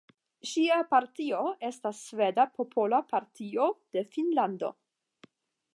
Ŝia 0.51 0.77
partio 0.93 1.41
estas 1.69 1.99
Sveda 2.07 2.47
Popola 2.57 3.03
Partio 3.13 3.67
de 3.97 4.05
Finnlando. 4.17 4.73